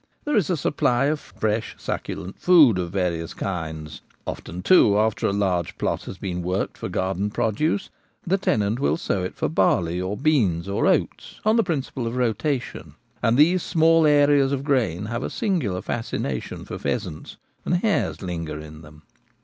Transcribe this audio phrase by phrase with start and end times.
[0.25, 5.31] There is a supply of fresh, succulent, food of various kinds: often too, after a
[5.31, 7.91] large plot has been worked for garden produce,
[8.25, 12.15] the tenant will sow it for barley or beans or oats, on the principle of
[12.15, 17.75] rotation; and these small areas of grain have a singular fasci nation for pheasants, and
[17.75, 19.03] hares linger in them.